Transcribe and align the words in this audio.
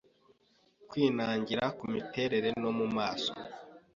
Kwinangira 0.89 1.63
kumiterere 1.77 2.49
no 2.61 2.69
mumaso 2.77 3.33